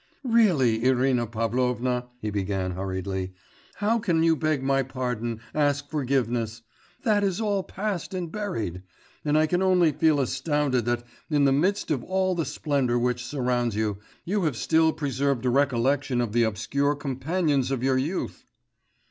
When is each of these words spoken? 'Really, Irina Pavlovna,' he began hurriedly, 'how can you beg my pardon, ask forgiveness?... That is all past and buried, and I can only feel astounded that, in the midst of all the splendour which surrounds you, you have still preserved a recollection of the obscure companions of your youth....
'Really, 0.23 0.83
Irina 0.83 1.27
Pavlovna,' 1.27 2.07
he 2.23 2.31
began 2.31 2.71
hurriedly, 2.71 3.33
'how 3.75 3.99
can 3.99 4.23
you 4.23 4.35
beg 4.35 4.63
my 4.63 4.81
pardon, 4.81 5.39
ask 5.53 5.91
forgiveness?... 5.91 6.63
That 7.03 7.23
is 7.23 7.39
all 7.39 7.61
past 7.61 8.15
and 8.15 8.31
buried, 8.31 8.81
and 9.23 9.37
I 9.37 9.45
can 9.45 9.61
only 9.61 9.91
feel 9.91 10.19
astounded 10.19 10.85
that, 10.85 11.03
in 11.29 11.45
the 11.45 11.51
midst 11.51 11.91
of 11.91 12.03
all 12.03 12.33
the 12.33 12.45
splendour 12.45 12.97
which 12.97 13.23
surrounds 13.23 13.75
you, 13.75 13.99
you 14.25 14.45
have 14.45 14.57
still 14.57 14.91
preserved 14.91 15.45
a 15.45 15.51
recollection 15.51 16.19
of 16.19 16.31
the 16.33 16.45
obscure 16.45 16.95
companions 16.95 17.69
of 17.69 17.83
your 17.83 17.99
youth.... 17.99 18.47